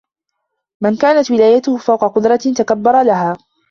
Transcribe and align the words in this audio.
مَنْ 0.83 0.97
كَانَتْ 0.97 1.31
وِلَايَتُهُ 1.31 1.77
فَوْقَ 1.77 2.05
قُدْرَةٍ 2.15 2.53
تَكَبَّرَ 2.57 3.03
لَهَا 3.03 3.33